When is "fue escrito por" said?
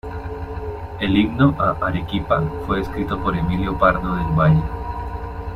2.65-3.37